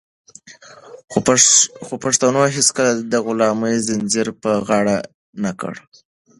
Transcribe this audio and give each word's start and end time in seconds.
خو 1.87 1.93
پښتنو 2.03 2.41
هيڅکله 2.55 2.91
د 3.11 3.13
غلامۍ 3.25 3.75
زنځير 3.87 4.27
په 4.41 4.51
غاړه 4.67 4.97
نه 5.43 5.51
کړ. 5.59 5.73